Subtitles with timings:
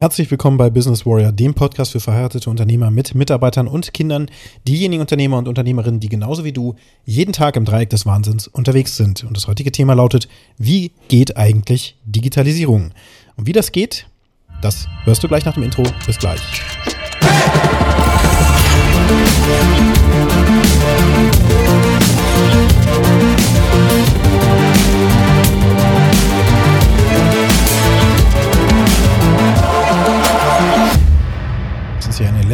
[0.00, 4.28] Herzlich willkommen bei Business Warrior, dem Podcast für verheiratete Unternehmer mit Mitarbeitern und Kindern,
[4.66, 6.74] diejenigen Unternehmer und Unternehmerinnen, die genauso wie du
[7.04, 9.22] jeden Tag im Dreieck des Wahnsinns unterwegs sind.
[9.22, 10.28] Und das heutige Thema lautet,
[10.58, 12.90] wie geht eigentlich Digitalisierung?
[13.36, 14.08] Und wie das geht,
[14.60, 15.84] das hörst du gleich nach dem Intro.
[16.06, 16.40] Bis gleich.
[21.48, 21.53] Es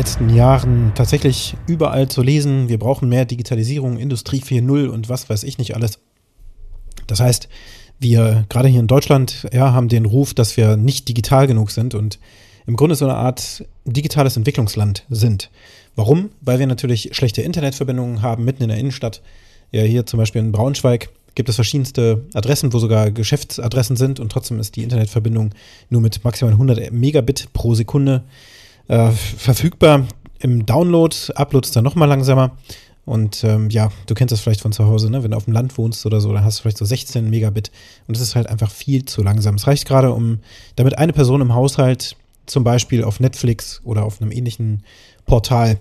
[0.01, 5.43] letzten Jahren tatsächlich überall zu lesen, wir brauchen mehr Digitalisierung, Industrie 4.0 und was weiß
[5.43, 5.99] ich nicht alles.
[7.07, 7.51] Das heißt,
[7.99, 11.95] wir gerade hier in Deutschland ja, haben den Ruf, dass wir nicht digital genug sind
[11.95, 12.19] und
[12.67, 15.51] im Grunde so eine Art digitales Entwicklungsland sind.
[15.97, 16.31] Warum?
[16.41, 19.21] Weil wir natürlich schlechte Internetverbindungen haben mitten in der Innenstadt.
[19.71, 24.33] Ja, hier zum Beispiel in Braunschweig gibt es verschiedenste Adressen, wo sogar Geschäftsadressen sind und
[24.33, 25.51] trotzdem ist die Internetverbindung
[25.91, 28.25] nur mit maximal 100 Megabit pro Sekunde
[28.91, 30.07] äh, verfügbar.
[30.41, 32.57] Im Download, Upload ist dann nochmal langsamer.
[33.05, 35.23] Und ähm, ja, du kennst das vielleicht von zu Hause, ne?
[35.23, 37.71] wenn du auf dem Land wohnst oder so, dann hast du vielleicht so 16 Megabit
[38.07, 39.55] und das ist halt einfach viel zu langsam.
[39.55, 40.41] Es reicht gerade, um
[40.77, 44.83] damit eine Person im Haushalt zum Beispiel auf Netflix oder auf einem ähnlichen
[45.25, 45.81] Portal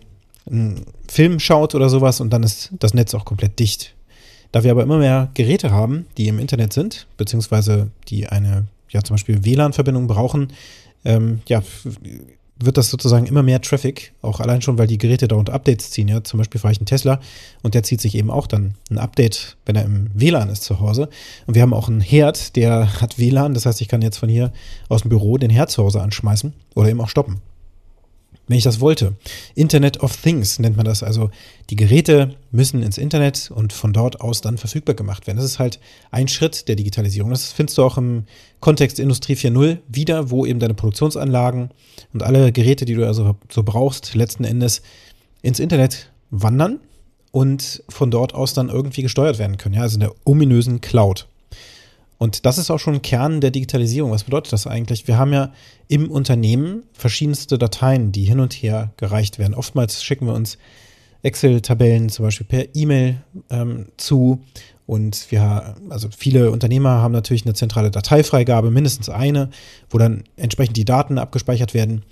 [0.49, 3.95] einen Film schaut oder sowas und dann ist das Netz auch komplett dicht.
[4.52, 9.03] Da wir aber immer mehr Geräte haben, die im Internet sind, beziehungsweise die eine, ja
[9.03, 10.53] zum Beispiel WLAN-Verbindung brauchen,
[11.05, 11.61] ähm, ja,
[12.61, 16.07] wird das sozusagen immer mehr Traffic, auch allein schon, weil die Geräte dauernd Updates ziehen.
[16.07, 17.19] Ja, zum Beispiel fahre ich einen Tesla
[17.63, 20.80] und der zieht sich eben auch dann ein Update, wenn er im WLAN ist zu
[20.80, 21.09] Hause.
[21.47, 24.30] Und wir haben auch einen Herd, der hat WLAN, das heißt, ich kann jetzt von
[24.30, 24.52] hier
[24.89, 27.41] aus dem Büro den Herd zu Hause anschmeißen oder eben auch stoppen
[28.50, 29.16] wenn ich das wollte.
[29.55, 31.03] Internet of Things nennt man das.
[31.03, 31.30] Also
[31.69, 35.38] die Geräte müssen ins Internet und von dort aus dann verfügbar gemacht werden.
[35.38, 37.30] Das ist halt ein Schritt der Digitalisierung.
[37.30, 38.23] Das findest du auch im
[38.59, 41.70] Kontext Industrie 4.0 wieder, wo eben deine Produktionsanlagen
[42.11, 44.81] und alle Geräte, die du also so brauchst, letzten Endes
[45.44, 46.80] ins Internet wandern
[47.31, 49.76] und von dort aus dann irgendwie gesteuert werden können.
[49.76, 51.27] Ja, also in der ominösen Cloud.
[52.19, 54.11] Und das ist auch schon ein Kern der Digitalisierung.
[54.11, 55.07] Was bedeutet das eigentlich?
[55.07, 55.53] Wir haben ja
[55.87, 59.55] im Unternehmen verschiedenste Dateien, die hin und her gereicht werden.
[59.55, 60.58] Oftmals schicken wir uns
[61.23, 64.43] Excel-Tabellen zum Beispiel per E-Mail ähm, zu.
[64.85, 69.49] Und wir, also viele Unternehmer haben natürlich eine zentrale Dateifreigabe, mindestens eine,
[69.89, 72.03] wo dann entsprechend die Daten abgespeichert werden.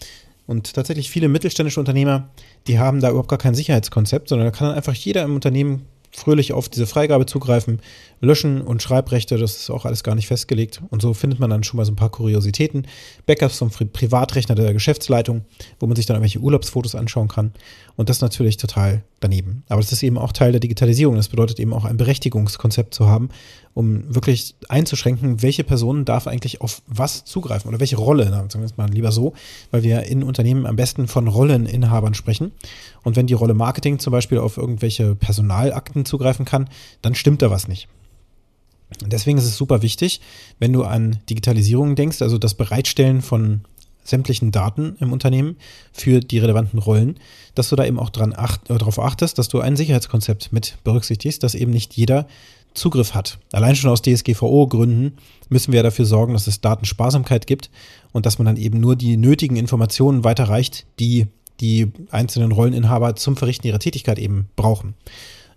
[0.45, 2.29] Und tatsächlich viele mittelständische Unternehmer,
[2.67, 5.85] die haben da überhaupt gar kein Sicherheitskonzept, sondern da kann dann einfach jeder im Unternehmen
[6.17, 7.79] fröhlich auf diese Freigabe zugreifen,
[8.21, 10.81] löschen und Schreibrechte, das ist auch alles gar nicht festgelegt.
[10.89, 12.87] Und so findet man dann schon mal so ein paar Kuriositäten.
[13.27, 15.45] Backups vom Privatrechner der Geschäftsleitung,
[15.79, 17.51] wo man sich dann irgendwelche Urlaubsfotos anschauen kann.
[17.97, 19.63] Und das natürlich total daneben.
[19.69, 21.15] Aber das ist eben auch Teil der Digitalisierung.
[21.15, 23.29] Das bedeutet eben auch ein Berechtigungskonzept zu haben,
[23.73, 28.65] um wirklich einzuschränken, welche Person darf eigentlich auf was zugreifen oder welche Rolle, sagen wir
[28.65, 29.33] es mal lieber so,
[29.71, 32.51] weil wir in Unternehmen am besten von Rolleninhabern sprechen.
[33.03, 36.69] Und wenn die Rolle Marketing zum Beispiel auf irgendwelche Personalakten zugreifen kann,
[37.01, 37.87] dann stimmt da was nicht.
[39.01, 40.21] Deswegen ist es super wichtig,
[40.59, 43.61] wenn du an Digitalisierung denkst, also das Bereitstellen von
[44.07, 45.57] sämtlichen Daten im Unternehmen
[45.91, 47.19] für die relevanten Rollen,
[47.55, 50.77] dass du da eben auch dran acht, äh, darauf achtest, dass du ein Sicherheitskonzept mit
[50.83, 52.27] berücksichtigst, dass eben nicht jeder
[52.73, 53.39] Zugriff hat.
[53.53, 55.17] Allein schon aus DSGVO-Gründen
[55.49, 57.69] müssen wir dafür sorgen, dass es Datensparsamkeit gibt
[58.13, 61.27] und dass man dann eben nur die nötigen Informationen weiterreicht, die
[61.59, 64.93] die einzelnen Rolleninhaber zum Verrichten ihrer Tätigkeit eben brauchen.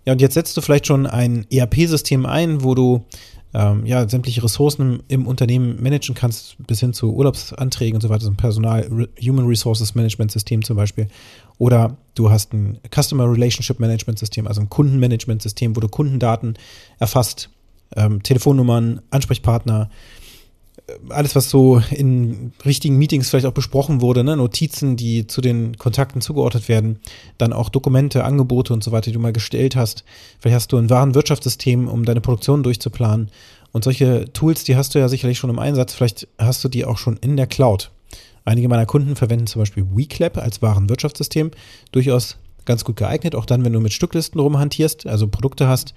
[0.05, 3.05] Ja, und jetzt setzt du vielleicht schon ein ERP-System ein, wo du
[3.53, 8.23] ähm, ja, sämtliche Ressourcen im Unternehmen managen kannst, bis hin zu Urlaubsanträgen und so weiter,
[8.23, 11.07] so ein Personal, Human Resources Management System zum Beispiel.
[11.57, 16.57] Oder du hast ein Customer Relationship Management System, also ein Kundenmanagement System, wo du Kundendaten
[16.99, 17.49] erfasst,
[17.95, 19.89] ähm, Telefonnummern, Ansprechpartner,
[21.09, 24.35] alles, was so in richtigen Meetings vielleicht auch besprochen wurde, ne?
[24.35, 26.99] Notizen, die zu den Kontakten zugeordnet werden,
[27.37, 30.03] dann auch Dokumente, Angebote und so weiter, die du mal gestellt hast.
[30.39, 33.29] Vielleicht hast du ein Warenwirtschaftssystem, um deine Produktion durchzuplanen.
[33.71, 35.93] Und solche Tools, die hast du ja sicherlich schon im Einsatz.
[35.93, 37.91] Vielleicht hast du die auch schon in der Cloud.
[38.43, 41.51] Einige meiner Kunden verwenden zum Beispiel WeClap als Warenwirtschaftssystem.
[41.91, 45.93] Durchaus ganz gut geeignet, auch dann, wenn du mit Stücklisten rumhantierst, also Produkte hast,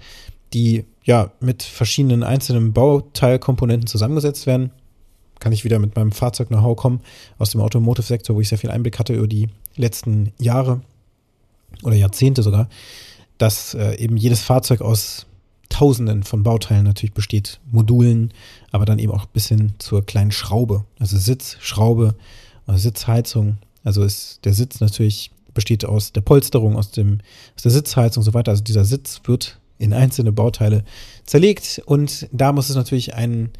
[0.53, 4.71] die ja mit verschiedenen einzelnen Bauteilkomponenten zusammengesetzt werden
[5.39, 7.01] kann ich wieder mit meinem Fahrzeug-Know-how kommen
[7.37, 10.81] aus dem Automotive-Sektor, wo ich sehr viel Einblick hatte über die letzten Jahre
[11.83, 12.69] oder Jahrzehnte sogar,
[13.37, 15.25] dass äh, eben jedes Fahrzeug aus
[15.69, 18.33] Tausenden von Bauteilen natürlich besteht, Modulen,
[18.71, 22.15] aber dann eben auch bis hin zur kleinen Schraube, also Sitz, Schraube,
[22.67, 23.57] Sitzheizung.
[23.83, 27.19] Also ist der Sitz natürlich besteht aus der Polsterung, aus, dem,
[27.55, 28.51] aus der Sitzheizung und so weiter.
[28.51, 30.83] Also dieser Sitz wird in einzelne Bauteile
[31.25, 33.51] zerlegt und da muss es natürlich einen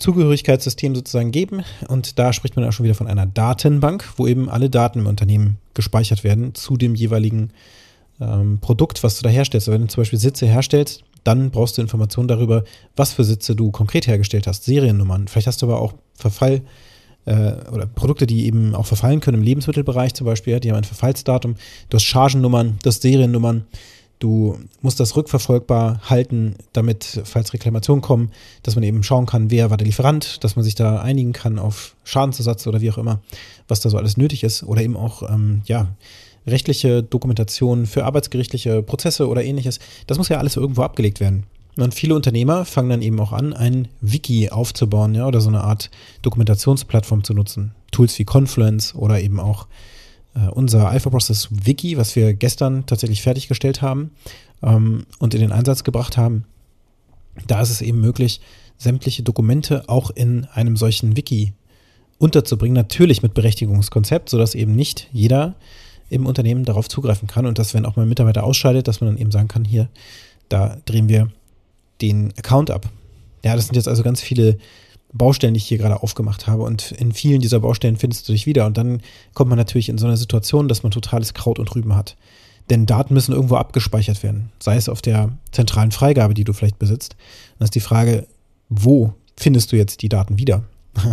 [0.00, 1.62] Zugehörigkeitssystem sozusagen geben.
[1.88, 5.06] Und da spricht man auch schon wieder von einer Datenbank, wo eben alle Daten im
[5.06, 7.50] Unternehmen gespeichert werden zu dem jeweiligen
[8.20, 9.68] ähm, Produkt, was du da herstellst.
[9.68, 12.64] Also wenn du zum Beispiel Sitze herstellst, dann brauchst du Informationen darüber,
[12.96, 15.28] was für Sitze du konkret hergestellt hast, Seriennummern.
[15.28, 16.62] Vielleicht hast du aber auch Verfall
[17.26, 20.84] äh, oder Produkte, die eben auch verfallen können im Lebensmittelbereich zum Beispiel, die haben ein
[20.84, 21.56] Verfallsdatum.
[21.88, 23.66] Du hast Chargennummern, du hast Seriennummern.
[24.20, 28.32] Du musst das rückverfolgbar halten, damit, falls Reklamationen kommen,
[28.62, 31.58] dass man eben schauen kann, wer war der Lieferant, dass man sich da einigen kann
[31.58, 33.22] auf Schadensersatz oder wie auch immer,
[33.66, 34.62] was da so alles nötig ist.
[34.62, 35.88] Oder eben auch, ähm, ja,
[36.46, 39.78] rechtliche Dokumentation für arbeitsgerichtliche Prozesse oder ähnliches.
[40.06, 41.44] Das muss ja alles irgendwo abgelegt werden.
[41.78, 45.64] Und viele Unternehmer fangen dann eben auch an, ein Wiki aufzubauen, ja, oder so eine
[45.64, 45.90] Art
[46.20, 47.72] Dokumentationsplattform zu nutzen.
[47.90, 49.66] Tools wie Confluence oder eben auch
[50.34, 54.10] unser Alpha Process Wiki, was wir gestern tatsächlich fertiggestellt haben
[54.62, 56.44] ähm, und in den Einsatz gebracht haben.
[57.46, 58.40] Da ist es eben möglich,
[58.78, 61.52] sämtliche Dokumente auch in einem solchen Wiki
[62.18, 65.54] unterzubringen, natürlich mit Berechtigungskonzept, sodass eben nicht jeder
[66.10, 69.10] im Unternehmen darauf zugreifen kann und dass, wenn auch mal ein Mitarbeiter ausscheidet, dass man
[69.10, 69.88] dann eben sagen kann, hier,
[70.48, 71.30] da drehen wir
[72.00, 72.88] den Account ab.
[73.44, 74.58] Ja, das sind jetzt also ganz viele
[75.12, 76.62] Baustellen, die ich hier gerade aufgemacht habe.
[76.62, 78.66] Und in vielen dieser Baustellen findest du dich wieder.
[78.66, 79.02] Und dann
[79.34, 82.16] kommt man natürlich in so eine Situation, dass man totales Kraut und Rüben hat.
[82.70, 84.50] Denn Daten müssen irgendwo abgespeichert werden.
[84.60, 87.16] Sei es auf der zentralen Freigabe, die du vielleicht besitzt.
[87.58, 88.26] Dann ist die Frage,
[88.68, 90.64] wo findest du jetzt die Daten wieder?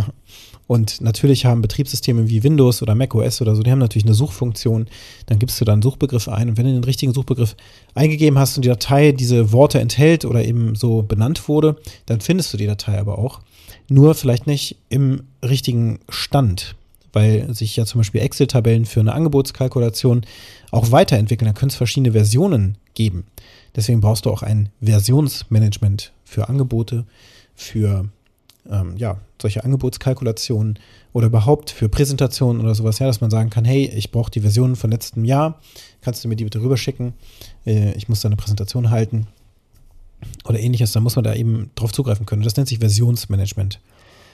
[0.68, 4.86] Und natürlich haben Betriebssysteme wie Windows oder macOS oder so, die haben natürlich eine Suchfunktion.
[5.24, 6.50] Dann gibst du da einen Suchbegriff ein.
[6.50, 7.56] Und wenn du den richtigen Suchbegriff
[7.94, 12.52] eingegeben hast und die Datei diese Worte enthält oder eben so benannt wurde, dann findest
[12.52, 13.40] du die Datei aber auch.
[13.88, 16.76] Nur vielleicht nicht im richtigen Stand,
[17.12, 20.26] weil sich ja zum Beispiel Excel-Tabellen für eine Angebotskalkulation
[20.70, 21.46] auch weiterentwickeln.
[21.46, 23.24] Da können es verschiedene Versionen geben.
[23.74, 27.06] Deswegen brauchst du auch ein Versionsmanagement für Angebote,
[27.54, 28.08] für
[28.70, 30.78] ähm, ja, solche Angebotskalkulationen
[31.14, 34.40] oder überhaupt für Präsentationen oder sowas, ja, dass man sagen kann, hey, ich brauche die
[34.40, 35.60] Version von letztem Jahr,
[36.02, 37.14] kannst du mir die bitte rüberschicken?
[37.66, 39.28] Äh, ich muss da eine Präsentation halten
[40.44, 42.42] oder ähnliches, da muss man da eben drauf zugreifen können.
[42.42, 43.80] Das nennt sich Versionsmanagement.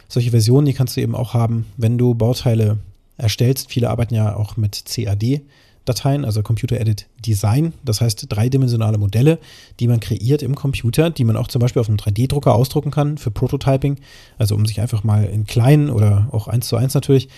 [0.09, 2.79] Solche Versionen, die kannst du eben auch haben, wenn du Bauteile
[3.17, 3.71] erstellst.
[3.71, 5.43] Viele arbeiten ja auch mit CAD.
[5.85, 9.39] Dateien, also Computer Edit Design, das heißt dreidimensionale Modelle,
[9.81, 13.19] die man kreiert im Computer, die man auch zum Beispiel auf einem 3D-Drucker ausdrucken kann
[13.19, 13.99] für Prototyping,
[14.39, 17.29] also um sich einfach mal in kleinen oder auch eins zu eins natürlich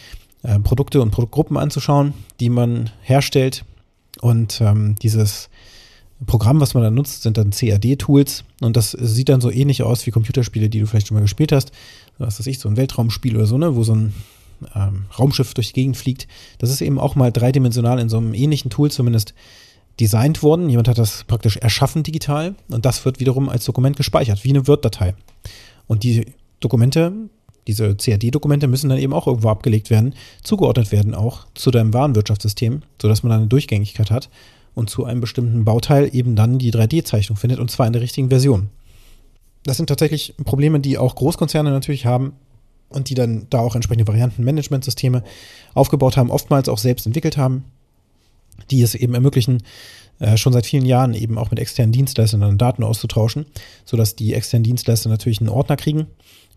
[0.43, 3.65] äh, Produkte und Produktgruppen anzuschauen, die man herstellt.
[4.21, 5.51] Und ähm, dieses
[6.25, 10.07] Programm, was man da nutzt, sind dann CAD-Tools und das sieht dann so ähnlich aus
[10.07, 11.73] wie Computerspiele, die du vielleicht schon mal gespielt hast.
[12.19, 14.15] Was weiß ich, so ein Weltraumspiel oder so, ne, wo so ein
[14.75, 16.27] ähm, Raumschiff durch die Gegend fliegt.
[16.57, 19.35] Das ist eben auch mal dreidimensional in so einem ähnlichen Tool zumindest
[20.01, 20.71] designt worden.
[20.71, 24.67] Jemand hat das praktisch erschaffen digital und das wird wiederum als Dokument gespeichert, wie eine
[24.67, 25.15] Word-Datei.
[25.87, 26.27] Und die
[26.61, 27.13] Dokumente,
[27.67, 32.83] diese CAD-Dokumente müssen dann eben auch irgendwo abgelegt werden, zugeordnet werden auch zu deinem Warenwirtschaftssystem,
[33.01, 34.31] sodass man dann eine Durchgängigkeit hat
[34.77, 38.29] und zu einem bestimmten Bauteil eben dann die 3D-Zeichnung findet und zwar in der richtigen
[38.29, 38.69] Version.
[39.65, 42.35] Das sind tatsächlich Probleme, die auch Großkonzerne natürlich haben
[42.91, 45.25] und die dann da auch entsprechende Variantenmanagementsysteme
[45.73, 47.65] aufgebaut haben, oftmals auch selbst entwickelt haben,
[48.71, 49.63] die es eben ermöglichen,
[50.19, 53.47] äh, schon seit vielen Jahren eben auch mit externen Dienstleistern Daten auszutauschen,
[53.87, 56.07] sodass die externen Dienstleister natürlich einen Ordner kriegen,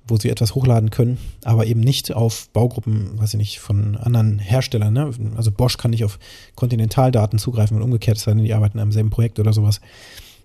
[0.08, 4.40] wo sie etwas hochladen können, aber eben nicht auf Baugruppen, weiß ich nicht, von anderen
[4.40, 4.94] Herstellern.
[4.94, 5.12] Ne?
[5.36, 6.20] Also Bosch kann nicht auf
[6.56, 9.82] Kontinentaldaten zugreifen und umgekehrt, es sei denn, die arbeiten am selben Projekt oder sowas.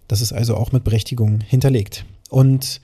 [0.09, 2.05] Das ist also auch mit Berechtigung hinterlegt.
[2.29, 2.81] Und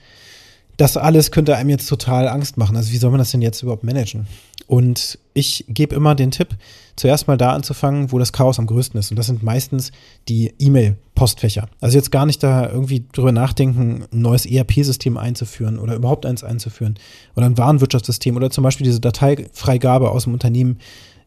[0.77, 2.75] das alles könnte einem jetzt total Angst machen.
[2.75, 4.25] Also wie soll man das denn jetzt überhaupt managen?
[4.71, 6.55] Und ich gebe immer den Tipp,
[6.95, 9.11] zuerst mal da anzufangen, wo das Chaos am größten ist.
[9.11, 9.91] Und das sind meistens
[10.29, 11.67] die E-Mail-Postfächer.
[11.81, 16.45] Also jetzt gar nicht da irgendwie drüber nachdenken, ein neues ERP-System einzuführen oder überhaupt eins
[16.45, 16.97] einzuführen
[17.35, 20.79] oder ein Warenwirtschaftssystem oder zum Beispiel diese Dateifreigabe aus dem Unternehmen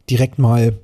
[0.09, 0.79] direkt mal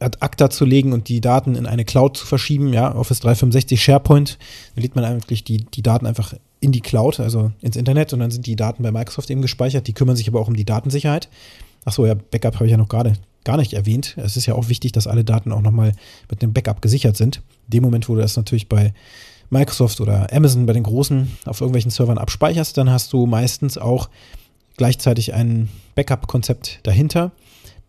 [0.00, 3.80] ad acta zu legen und die Daten in eine Cloud zu verschieben, ja, Office 365
[3.80, 4.36] SharePoint,
[4.74, 8.18] da legt man eigentlich die, die Daten einfach in die Cloud, also ins Internet, und
[8.18, 9.86] dann sind die Daten bei Microsoft eben gespeichert.
[9.86, 11.28] Die kümmern sich aber auch um die Datensicherheit.
[11.84, 14.16] Achso, ja, Backup habe ich ja noch gerade gar nicht erwähnt.
[14.18, 15.92] Es ist ja auch wichtig, dass alle Daten auch nochmal
[16.30, 17.36] mit einem Backup gesichert sind.
[17.66, 18.92] In dem Moment, wo du das natürlich bei
[19.48, 24.08] Microsoft oder Amazon bei den großen auf irgendwelchen Servern abspeicherst, dann hast du meistens auch
[24.76, 27.32] gleichzeitig ein Backup-Konzept dahinter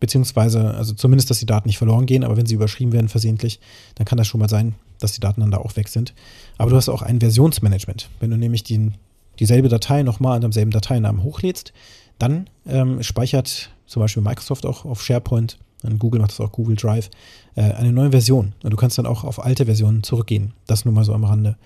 [0.02, 3.60] beziehungsweise, also zumindest, dass die Daten nicht verloren gehen, aber wenn sie überschrieben werden versehentlich,
[3.94, 6.12] dann kann das schon mal sein, dass die Daten dann da auch weg sind.
[6.58, 8.10] Aber du hast auch ein Versionsmanagement.
[8.18, 8.90] Wenn du nämlich die,
[9.38, 11.72] dieselbe Datei nochmal an demselben Dateinamen hochlädst,
[12.18, 16.76] dann ähm, speichert zum Beispiel Microsoft auch auf SharePoint, und Google macht das auch Google
[16.76, 17.10] Drive,
[17.56, 18.52] äh, eine neue Version.
[18.62, 20.52] Und du kannst dann auch auf alte Versionen zurückgehen.
[20.66, 21.56] Das nur mal so am Rande.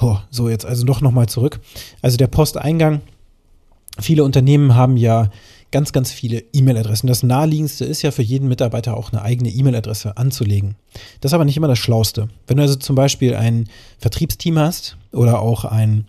[0.00, 1.60] Oh, so, jetzt also doch nochmal zurück.
[2.02, 3.00] Also der Posteingang
[4.00, 5.30] viele Unternehmen haben ja
[5.70, 7.08] ganz, ganz viele E-Mail-Adressen.
[7.08, 10.76] Das naheliegendste ist ja für jeden Mitarbeiter auch eine eigene E-Mail-Adresse anzulegen.
[11.20, 12.28] Das ist aber nicht immer das Schlauste.
[12.46, 13.68] Wenn du also zum Beispiel ein
[13.98, 16.06] Vertriebsteam hast oder auch ein,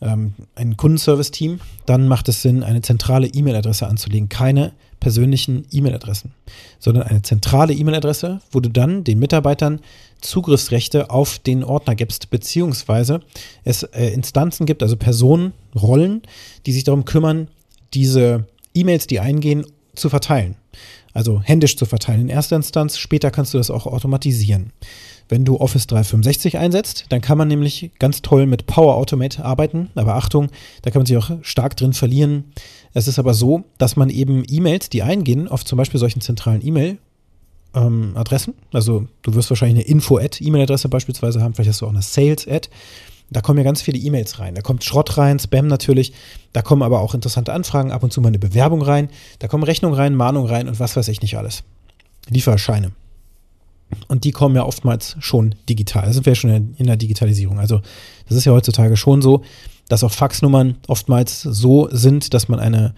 [0.00, 4.28] ähm, ein Kundenservice-Team, dann macht es Sinn, eine zentrale E-Mail-Adresse anzulegen.
[4.28, 6.34] Keine persönlichen E-Mail-Adressen,
[6.78, 9.80] sondern eine zentrale E-Mail-Adresse, wo du dann den Mitarbeitern
[10.20, 13.20] Zugriffsrechte auf den Ordner gibst, beziehungsweise
[13.64, 16.22] es äh, Instanzen gibt, also Personen, Rollen,
[16.66, 17.48] die sich darum kümmern,
[17.94, 19.64] diese E-Mails, die eingehen,
[19.94, 20.56] zu verteilen.
[21.12, 22.96] Also händisch zu verteilen in erster Instanz.
[22.96, 24.72] Später kannst du das auch automatisieren.
[25.30, 29.88] Wenn du Office 365 einsetzt, dann kann man nämlich ganz toll mit Power Automate arbeiten.
[29.94, 30.48] Aber Achtung,
[30.82, 32.52] da kann man sich auch stark drin verlieren.
[32.94, 36.66] Es ist aber so, dass man eben E-Mails, die eingehen, auf zum Beispiel solchen zentralen
[36.66, 36.98] E-Mail,
[37.72, 38.54] Adressen.
[38.72, 42.68] Also du wirst wahrscheinlich eine Info-Ad-E-Mail-Adresse beispielsweise haben, vielleicht hast du auch eine Sales-Ad.
[43.30, 44.56] Da kommen ja ganz viele E-Mails rein.
[44.56, 46.12] Da kommt Schrott rein, Spam natürlich.
[46.52, 49.08] Da kommen aber auch interessante Anfragen, ab und zu mal eine Bewerbung rein.
[49.38, 51.62] Da kommen Rechnungen rein, Mahnungen rein und was weiß ich nicht alles.
[52.28, 52.90] Lieferscheine.
[54.08, 56.06] Und die kommen ja oftmals schon digital.
[56.06, 57.58] Da sind wir ja schon in der Digitalisierung.
[57.58, 57.80] Also
[58.28, 59.42] das ist ja heutzutage schon so,
[59.88, 62.94] dass auch Faxnummern oftmals so sind, dass man eine,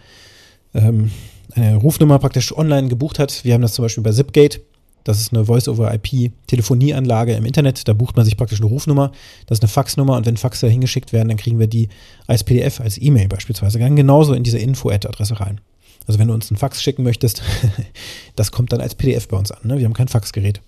[0.74, 1.10] ähm,
[1.54, 3.44] eine Rufnummer praktisch online gebucht hat.
[3.44, 4.60] Wir haben das zum Beispiel bei Zipgate.
[5.04, 7.88] Das ist eine Voice-over-IP-Telefonieanlage im Internet.
[7.88, 9.10] Da bucht man sich praktisch eine Rufnummer.
[9.46, 11.88] Das ist eine Faxnummer und wenn Faxe hingeschickt werden, dann kriegen wir die
[12.26, 13.78] als PDF, als E-Mail beispielsweise.
[13.78, 15.60] Dann genauso in diese Info-Ad-Adresse rein.
[16.06, 17.42] Also wenn du uns einen Fax schicken möchtest,
[18.36, 19.60] das kommt dann als PDF bei uns an.
[19.64, 19.78] Ne?
[19.78, 20.60] Wir haben kein Faxgerät.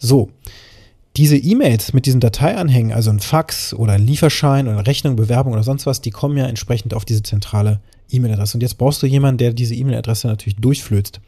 [0.00, 0.30] So,
[1.16, 5.62] diese E-Mails mit diesen Dateianhängen, also ein Fax oder ein Lieferschein oder Rechnung, Bewerbung oder
[5.62, 7.80] sonst was, die kommen ja entsprechend auf diese zentrale
[8.10, 8.56] E-Mail-Adresse.
[8.56, 11.20] Und jetzt brauchst du jemanden, der diese E-Mail-Adresse natürlich durchflößt.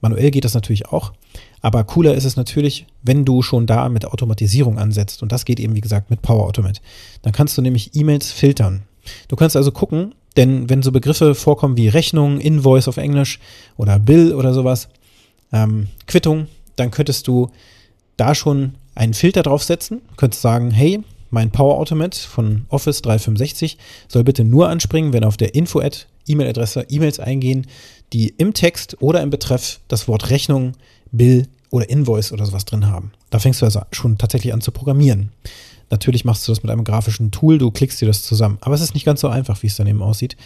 [0.00, 1.12] Manuell geht das natürlich auch.
[1.60, 5.22] Aber cooler ist es natürlich, wenn du schon da mit Automatisierung ansetzt.
[5.22, 6.80] Und das geht eben, wie gesagt, mit Power Automate.
[7.22, 8.82] Dann kannst du nämlich E-Mails filtern.
[9.28, 13.40] Du kannst also gucken, denn wenn so Begriffe vorkommen wie Rechnung, Invoice auf Englisch
[13.76, 14.88] oder Bill oder sowas,
[15.52, 16.46] ähm, Quittung,
[16.76, 17.50] dann könntest du
[18.18, 20.02] da schon einen Filter draufsetzen.
[20.16, 25.36] Könntest sagen, hey, mein Power Automate von Office 365 soll bitte nur anspringen, wenn auf
[25.36, 27.66] der Info-Ad E-Mail-Adresse E-Mails eingehen,
[28.12, 30.72] die im Text oder im Betreff das Wort Rechnung,
[31.12, 33.12] Bill oder Invoice oder sowas drin haben.
[33.30, 35.30] Da fängst du also schon tatsächlich an zu programmieren.
[35.90, 38.58] Natürlich machst du das mit einem grafischen Tool, du klickst dir das zusammen.
[38.60, 40.36] Aber es ist nicht ganz so einfach, wie es dann eben aussieht.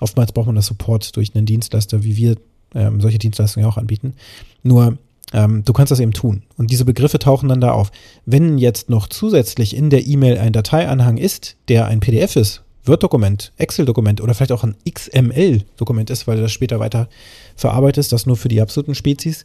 [0.00, 2.36] Oftmals braucht man das Support durch einen Dienstleister, wie wir
[2.74, 4.14] ähm, solche Dienstleistungen auch anbieten.
[4.62, 4.98] Nur
[5.32, 6.42] ähm, du kannst das eben tun.
[6.56, 7.90] Und diese Begriffe tauchen dann da auf.
[8.26, 13.52] Wenn jetzt noch zusätzlich in der E-Mail ein Dateianhang ist, der ein PDF ist, Word-Dokument,
[13.58, 17.08] Excel-Dokument oder vielleicht auch ein XML-Dokument ist, weil du das später weiter
[17.54, 19.44] verarbeitest, das nur für die absoluten Spezies,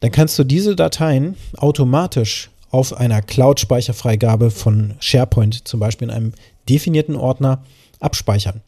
[0.00, 6.32] dann kannst du diese Dateien automatisch auf einer Cloud-Speicherfreigabe von SharePoint zum Beispiel in einem
[6.68, 7.64] definierten Ordner
[7.98, 8.62] abspeichern.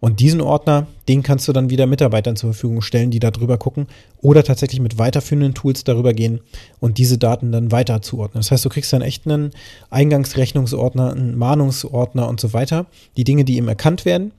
[0.00, 3.58] Und diesen Ordner, den kannst du dann wieder Mitarbeitern zur Verfügung stellen, die da drüber
[3.58, 3.88] gucken
[4.20, 6.40] oder tatsächlich mit weiterführenden Tools darüber gehen
[6.78, 8.40] und diese Daten dann weiter zuordnen.
[8.40, 9.50] Das heißt, du kriegst dann echt einen
[9.90, 12.86] Eingangsrechnungsordner, einen Mahnungsordner und so weiter.
[13.16, 14.32] Die Dinge, die ihm erkannt werden,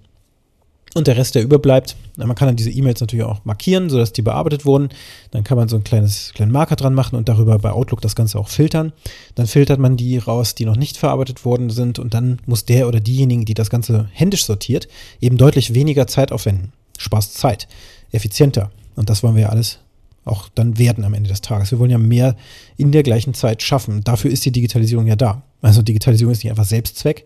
[0.96, 4.24] und der Rest, der überbleibt, man kann dann diese E-Mails natürlich auch markieren, sodass die
[4.24, 4.90] bearbeitet wurden.
[5.32, 8.16] Dann kann man so ein kleines, kleinen Marker dran machen und darüber bei Outlook das
[8.16, 8.92] Ganze auch filtern.
[9.36, 12.88] Dann filtert man die raus, die noch nicht verarbeitet worden sind und dann muss der
[12.88, 14.88] oder diejenigen, die das Ganze händisch sortiert,
[15.22, 16.74] eben deutlich weniger Zeit aufwenden.
[16.98, 17.68] Spaß Zeit,
[18.12, 18.72] effizienter.
[18.96, 19.80] Und das wollen wir ja alles
[20.26, 21.72] auch dann werden am Ende des Tages.
[21.72, 22.36] Wir wollen ja mehr
[22.78, 24.04] in der gleichen Zeit schaffen.
[24.04, 25.44] Dafür ist die Digitalisierung ja da.
[25.62, 27.26] Also Digitalisierung ist nicht einfach Selbstzweck,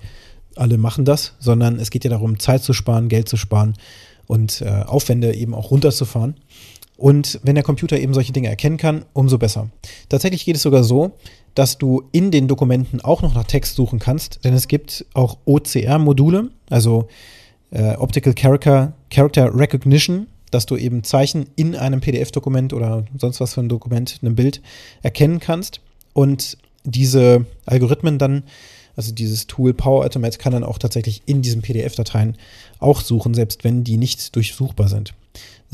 [0.56, 3.74] alle machen das, sondern es geht ja darum, Zeit zu sparen, Geld zu sparen
[4.28, 6.36] und äh, Aufwände eben auch runterzufahren.
[6.98, 9.70] Und wenn der Computer eben solche Dinge erkennen kann, umso besser.
[10.10, 11.14] Tatsächlich geht es sogar so,
[11.56, 15.38] dass du in den Dokumenten auch noch nach Text suchen kannst, denn es gibt auch
[15.46, 17.08] OCR-Module, also
[17.72, 23.56] äh, Optical Character, Character Recognition, dass du eben Zeichen in einem PDF-Dokument oder sonst was
[23.56, 24.62] für ein Dokument, einem Bild
[25.02, 25.82] erkennen kannst
[26.14, 28.44] und diese Algorithmen dann
[28.96, 32.38] also dieses Tool Power Automate kann dann auch tatsächlich in diesen PDF-Dateien
[32.80, 35.14] auch suchen, selbst wenn die nicht durchsuchbar sind.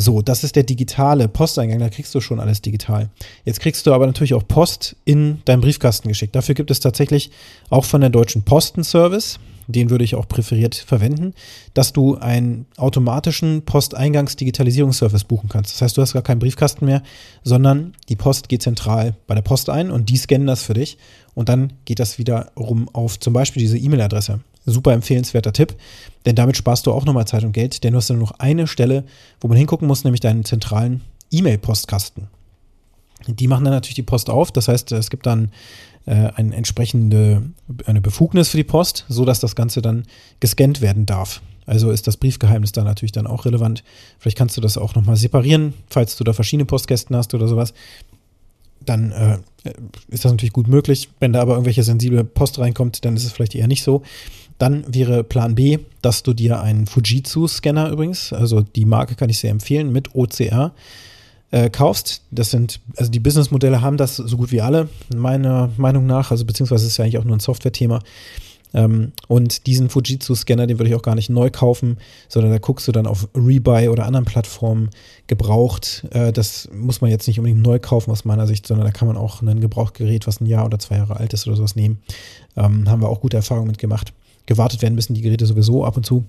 [0.01, 3.09] So, das ist der digitale Posteingang, da kriegst du schon alles digital.
[3.43, 6.33] Jetzt kriegst du aber natürlich auch Post in deinem Briefkasten geschickt.
[6.35, 7.31] Dafür gibt es tatsächlich
[7.69, 11.33] auch von der Deutschen Posten Service, den würde ich auch präferiert verwenden,
[11.73, 15.73] dass du einen automatischen Posteingangs-Digitalisierungsservice buchen kannst.
[15.73, 17.03] Das heißt, du hast gar keinen Briefkasten mehr,
[17.43, 20.97] sondern die Post geht zentral bei der Post ein und die scannen das für dich
[21.39, 24.41] und dann geht das wieder rum auf zum Beispiel diese E-Mail-Adresse.
[24.65, 25.73] Super empfehlenswerter Tipp,
[26.25, 28.39] denn damit sparst du auch nochmal Zeit und Geld, denn du hast dann nur noch
[28.39, 29.05] eine Stelle,
[29.39, 30.99] wo man hingucken muss, nämlich deinen zentralen
[31.31, 32.27] E-Mail-Postkasten.
[33.27, 35.51] Die machen dann natürlich die Post auf, das heißt, es gibt dann
[36.07, 37.43] äh, eine entsprechende
[37.85, 40.03] eine Befugnis für die Post, so dass das Ganze dann
[40.41, 41.41] gescannt werden darf.
[41.65, 43.85] Also ist das Briefgeheimnis da natürlich dann auch relevant.
[44.17, 47.73] Vielleicht kannst du das auch nochmal separieren, falls du da verschiedene Postkästen hast oder sowas.
[48.81, 49.37] Dann äh,
[50.07, 51.09] ist das natürlich gut möglich.
[51.19, 54.03] Wenn da aber irgendwelche sensible Post reinkommt, dann ist es vielleicht eher nicht so.
[54.57, 59.39] Dann wäre Plan B, dass du dir einen Fujitsu-Scanner übrigens, also die Marke kann ich
[59.39, 60.73] sehr empfehlen, mit OCR
[61.51, 62.23] äh, kaufst.
[62.31, 66.45] Das sind, also die Businessmodelle haben das so gut wie alle, meiner Meinung nach, also
[66.45, 68.01] beziehungsweise ist ja eigentlich auch nur ein Software-Thema.
[68.73, 71.97] Ähm, und diesen Fujitsu-Scanner, den würde ich auch gar nicht neu kaufen,
[72.27, 74.89] sondern da guckst du dann auf Rebuy oder anderen Plattformen
[75.27, 76.05] gebraucht.
[76.11, 79.07] Äh, das muss man jetzt nicht unbedingt neu kaufen aus meiner Sicht, sondern da kann
[79.07, 82.01] man auch ein Gebrauchtgerät, was ein Jahr oder zwei Jahre alt ist oder sowas nehmen.
[82.55, 84.13] Ähm, haben wir auch gute Erfahrungen mit gemacht
[84.49, 86.25] gewartet werden müssen die Geräte sowieso ab und zu.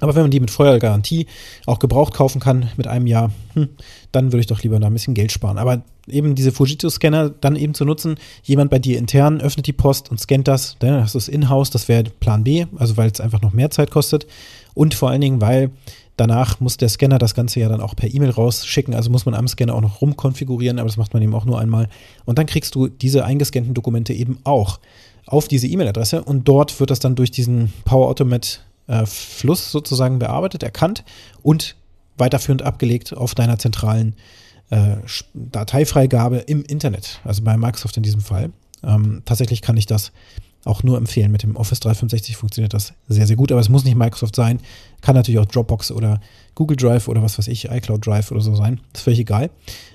[0.00, 1.26] Aber wenn man die mit Feuergarantie
[1.66, 3.68] auch gebraucht kaufen kann mit einem Jahr, hm,
[4.12, 5.58] dann würde ich doch lieber da ein bisschen Geld sparen.
[5.58, 10.10] Aber eben diese Fujitsu-Scanner dann eben zu nutzen, jemand bei dir intern öffnet die Post
[10.10, 13.20] und scannt das, dann hast du es in-house, das wäre Plan B, also weil es
[13.20, 14.26] einfach noch mehr Zeit kostet.
[14.74, 15.70] Und vor allen Dingen, weil
[16.16, 19.34] danach muss der Scanner das Ganze ja dann auch per E-Mail rausschicken, also muss man
[19.34, 21.88] am Scanner auch noch rumkonfigurieren, aber das macht man eben auch nur einmal.
[22.24, 24.78] Und dann kriegst du diese eingescannten Dokumente eben auch
[25.26, 30.18] auf diese E-Mail-Adresse und dort wird das dann durch diesen Power Automate äh, Fluss sozusagen
[30.18, 31.04] bearbeitet, erkannt
[31.42, 31.76] und
[32.16, 34.16] weiterführend abgelegt auf deiner zentralen
[34.70, 34.96] äh,
[35.34, 38.50] Dateifreigabe im Internet, also bei Microsoft in diesem Fall.
[38.82, 40.12] Ähm, tatsächlich kann ich das
[40.64, 41.32] auch nur empfehlen.
[41.32, 44.60] Mit dem Office 365 funktioniert das sehr, sehr gut, aber es muss nicht Microsoft sein.
[45.00, 46.20] Kann natürlich auch Dropbox oder
[46.54, 48.80] Google Drive oder was weiß ich, iCloud Drive oder so sein.
[48.92, 49.50] Ist völlig egal.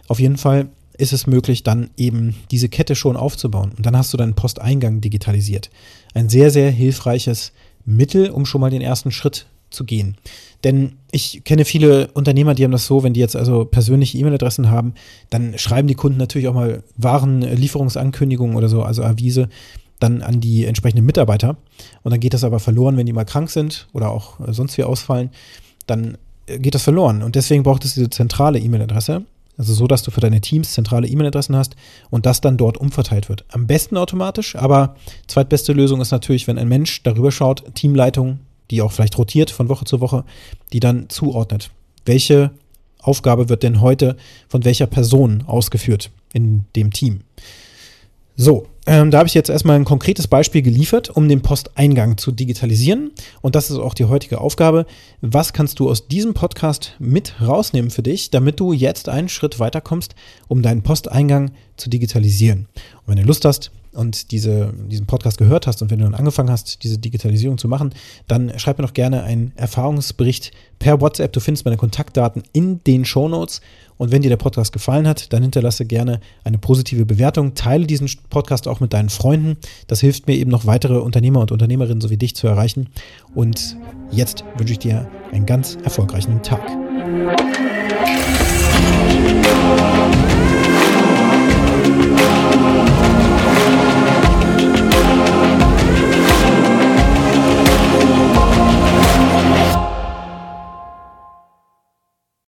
[0.08, 3.74] Auf jeden Fall ist es möglich, dann eben diese Kette schon aufzubauen.
[3.76, 5.70] Und dann hast du deinen Posteingang digitalisiert.
[6.14, 7.52] Ein sehr, sehr hilfreiches
[7.86, 10.18] Mittel, um schon mal den ersten Schritt zu gehen.
[10.64, 14.70] Denn ich kenne viele Unternehmer, die haben das so, wenn die jetzt also persönliche E-Mail-Adressen
[14.70, 14.94] haben,
[15.30, 19.50] dann schreiben die Kunden natürlich auch mal Warenlieferungsankündigungen oder so, also Avise,
[20.00, 21.58] dann an die entsprechenden Mitarbeiter.
[22.04, 24.84] Und dann geht das aber verloren, wenn die mal krank sind oder auch sonst wie
[24.84, 25.32] ausfallen.
[25.88, 27.24] Dann geht das verloren.
[27.24, 29.24] Und deswegen braucht es diese zentrale E-Mail-Adresse.
[29.58, 31.76] Also so, dass du für deine Teams zentrale E-Mail-Adressen hast
[32.10, 33.46] und das dann dort umverteilt wird.
[33.50, 34.96] Am besten automatisch, aber
[35.28, 38.40] zweitbeste Lösung ist natürlich, wenn ein Mensch darüber schaut, Teamleitung,
[38.72, 40.26] die auch vielleicht rotiert von Woche zu Woche,
[40.72, 41.70] die dann zuordnet.
[42.06, 42.52] Welche
[43.00, 47.22] Aufgabe wird denn heute von welcher Person ausgeführt in dem Team?
[48.36, 52.32] So, ähm, da habe ich jetzt erstmal ein konkretes Beispiel geliefert, um den Posteingang zu
[52.32, 53.12] digitalisieren.
[53.42, 54.86] Und das ist auch die heutige Aufgabe.
[55.22, 59.60] Was kannst du aus diesem Podcast mit rausnehmen für dich, damit du jetzt einen Schritt
[59.60, 60.16] weiterkommst,
[60.50, 62.68] um deinen Posteingang zu digitalisieren?
[63.06, 66.16] Und wenn du Lust hast, und diese, diesen Podcast gehört hast und wenn du dann
[66.16, 67.94] angefangen hast, diese Digitalisierung zu machen,
[68.28, 71.32] dann schreib mir doch gerne einen Erfahrungsbericht per WhatsApp.
[71.34, 73.62] Du findest meine Kontaktdaten in den Show Notes.
[73.98, 77.54] Und wenn dir der Podcast gefallen hat, dann hinterlasse gerne eine positive Bewertung.
[77.54, 79.58] Teile diesen Podcast auch mit deinen Freunden.
[79.88, 82.90] Das hilft mir eben noch weitere Unternehmer und Unternehmerinnen sowie dich zu erreichen.
[83.36, 83.78] Und
[84.12, 86.62] jetzt wünsche ich dir einen ganz erfolgreichen Tag.